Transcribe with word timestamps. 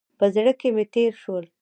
په 0.19 0.25
زړه 0.35 0.51
کې 0.59 0.67
مې 0.75 0.85
تېر 0.93 1.13
شول. 1.21 1.45